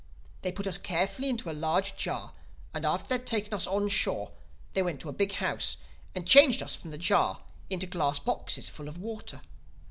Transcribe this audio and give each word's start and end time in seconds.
They 0.41 0.51
put 0.51 0.65
us 0.65 0.79
carefully 0.79 1.29
into 1.29 1.51
a 1.51 1.53
large 1.53 1.95
jar 1.95 2.33
and 2.73 2.87
after 2.87 3.07
they 3.09 3.15
had 3.19 3.27
taken 3.27 3.53
us 3.53 3.67
on 3.67 3.87
shore 3.87 4.31
they 4.71 4.81
went 4.81 4.99
to 5.01 5.09
a 5.09 5.13
big 5.13 5.33
house 5.33 5.77
and 6.15 6.25
changed 6.27 6.63
us 6.63 6.75
from 6.75 6.89
the 6.89 6.97
jar 6.97 7.43
into 7.69 7.85
glass 7.85 8.17
boxes 8.17 8.67
full 8.67 8.87
of 8.87 8.97
water. 8.97 9.43